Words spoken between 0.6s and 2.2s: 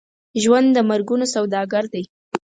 د مرګونو سوداګر دی.